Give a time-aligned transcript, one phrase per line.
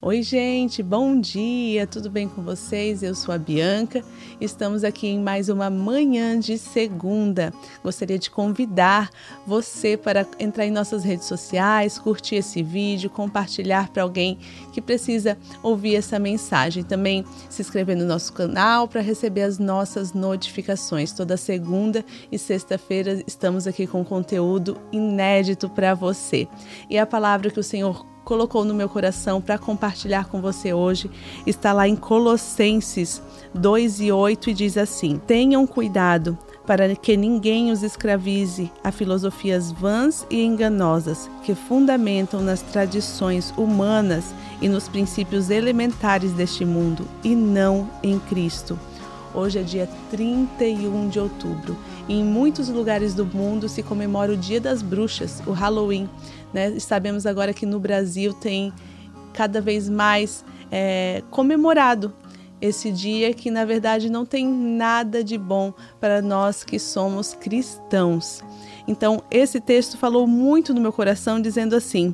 [0.00, 3.02] Oi, gente, bom dia, tudo bem com vocês?
[3.02, 4.04] Eu sou a Bianca,
[4.40, 7.52] estamos aqui em mais uma manhã de segunda.
[7.82, 9.10] Gostaria de convidar
[9.44, 14.38] você para entrar em nossas redes sociais, curtir esse vídeo, compartilhar para alguém
[14.72, 16.84] que precisa ouvir essa mensagem.
[16.84, 21.10] Também se inscrever no nosso canal para receber as nossas notificações.
[21.10, 26.46] Toda segunda e sexta-feira estamos aqui com conteúdo inédito para você.
[26.88, 31.10] E a palavra que o Senhor colocou no meu coração para compartilhar com você hoje
[31.46, 33.22] está lá em Colossenses
[33.54, 36.36] 2 e 8 e diz assim: Tenham cuidado
[36.66, 44.26] para que ninguém os escravize a filosofias vãs e enganosas que fundamentam nas tradições humanas
[44.60, 48.78] e nos princípios elementares deste mundo e não em Cristo.
[49.38, 51.78] Hoje é dia 31 de outubro
[52.08, 56.10] e em muitos lugares do mundo se comemora o Dia das Bruxas, o Halloween.
[56.52, 56.76] Né?
[56.80, 58.72] Sabemos agora que no Brasil tem
[59.32, 62.12] cada vez mais é, comemorado
[62.60, 68.42] esse dia que na verdade não tem nada de bom para nós que somos cristãos.
[68.88, 72.12] Então, esse texto falou muito no meu coração, dizendo assim: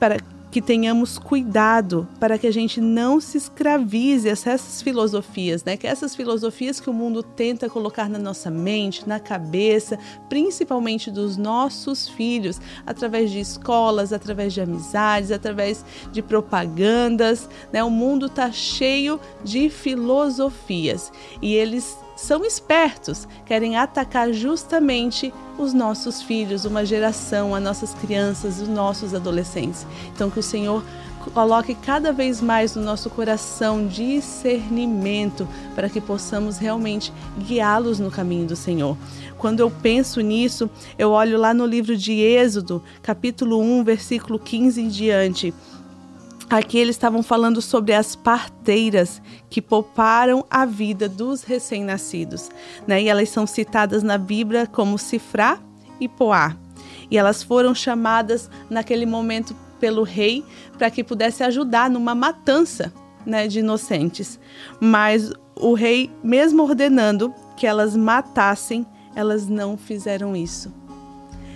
[0.00, 0.16] para
[0.52, 5.78] que tenhamos cuidado para que a gente não se escravize a essas filosofias, né?
[5.78, 11.38] Que essas filosofias que o mundo tenta colocar na nossa mente, na cabeça, principalmente dos
[11.38, 17.82] nossos filhos, através de escolas, através de amizades, através de propagandas, né?
[17.82, 26.22] O mundo está cheio de filosofias e eles são espertos, querem atacar justamente os nossos
[26.22, 29.84] filhos, uma geração, as nossas crianças, os nossos adolescentes.
[30.14, 30.84] Então, que o Senhor
[31.34, 38.46] coloque cada vez mais no nosso coração discernimento para que possamos realmente guiá-los no caminho
[38.46, 38.96] do Senhor.
[39.36, 44.80] Quando eu penso nisso, eu olho lá no livro de Êxodo, capítulo 1, versículo 15
[44.80, 45.52] em diante.
[46.52, 52.50] Aqui eles estavam falando sobre as parteiras que pouparam a vida dos recém-nascidos,
[52.86, 53.02] né?
[53.02, 55.58] E elas são citadas na Bíblia como Cifrá
[55.98, 56.54] e Poá.
[57.10, 60.44] E elas foram chamadas naquele momento pelo rei
[60.76, 62.92] para que pudesse ajudar numa matança,
[63.24, 64.38] né, de inocentes.
[64.78, 70.81] Mas o rei, mesmo ordenando que elas matassem, elas não fizeram isso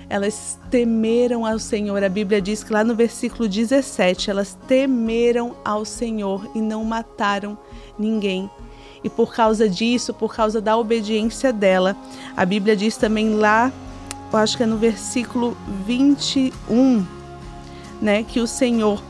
[0.08, 2.02] elas temeram ao Senhor.
[2.02, 7.58] A Bíblia diz que lá no versículo 17, elas temeram ao Senhor e não mataram
[7.98, 8.50] ninguém.
[9.02, 11.96] E por causa disso, por causa da obediência dela,
[12.36, 13.72] a Bíblia diz também lá,
[14.32, 15.56] eu acho que é no versículo
[15.86, 17.06] 21,
[18.00, 19.02] né, que o Senhor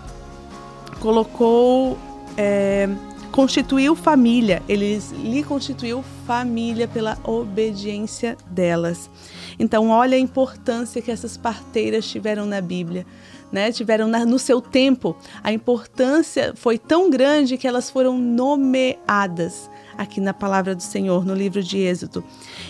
[1.01, 1.97] colocou,
[2.37, 2.89] é,
[3.37, 9.11] constituiu família, ele lhe constituiu família pela obediência delas.
[9.59, 13.05] Então, olha a importância que essas parteiras tiveram na Bíblia.
[13.53, 19.71] Né, tiveram na, no seu tempo, a importância foi tão grande que elas foram nomeadas
[19.97, 22.25] aqui na palavra do Senhor, no livro de Êxodo.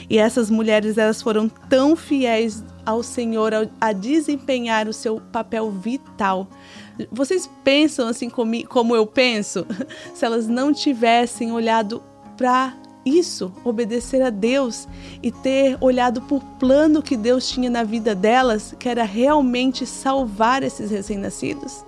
[0.08, 6.48] E essas mulheres elas foram tão fiéis ao Senhor a, desempenhar o seu papel vital.
[7.10, 9.66] Vocês pensam assim como eu penso?
[10.14, 12.02] Se elas não tivessem olhado
[12.36, 12.74] para
[13.06, 14.88] isso, obedecer a Deus
[15.22, 20.64] e ter olhado por plano que Deus tinha na vida delas, que era realmente salvar
[20.64, 21.85] esses recém-nascidos.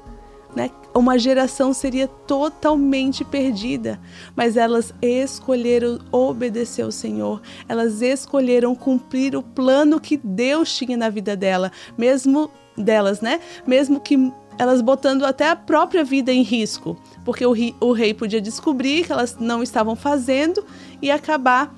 [0.59, 0.73] Né?
[0.93, 4.01] Uma geração seria totalmente perdida,
[4.35, 11.11] mas elas escolheram obedecer ao Senhor, elas escolheram cumprir o plano que Deus tinha na
[11.11, 13.39] vida dela, mesmo delas, né?
[13.69, 18.41] Mesmo que elas botando até a própria vida em risco, porque o, o rei podia
[18.41, 20.67] descobrir que elas não estavam fazendo
[21.01, 21.73] e acabar,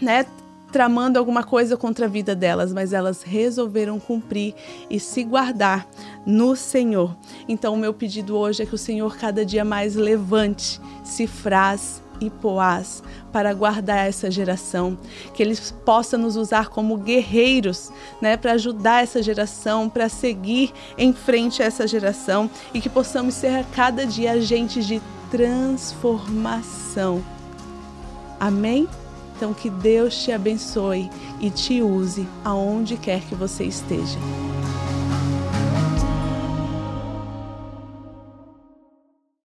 [0.00, 0.24] né,
[0.72, 4.54] tramando alguma coisa contra a vida delas, mas elas resolveram cumprir
[4.88, 5.86] e se guardar
[6.26, 7.14] no Senhor.
[7.46, 12.30] Então, o meu pedido hoje é que o Senhor cada dia mais levante cifras e
[12.30, 14.96] Poás para guardar essa geração,
[15.34, 17.90] que eles possam nos usar como guerreiros,
[18.20, 23.34] né, para ajudar essa geração, para seguir em frente a essa geração e que possamos
[23.34, 27.22] ser a cada dia agentes de transformação.
[28.38, 28.88] Amém?
[29.34, 34.18] Então que Deus te abençoe e te use aonde quer que você esteja.